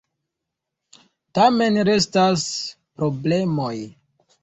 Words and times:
Tamen 1.39 1.79
restas 1.91 2.49
problemoj. 2.99 3.75